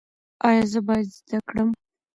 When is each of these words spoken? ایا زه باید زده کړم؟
ایا 0.47 0.63
زه 0.71 0.79
باید 0.87 1.07
زده 1.17 1.39
کړم؟ 1.47 1.69